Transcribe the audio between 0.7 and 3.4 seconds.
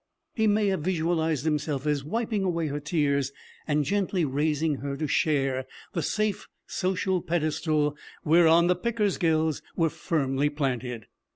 visualized himself as wiping away her tears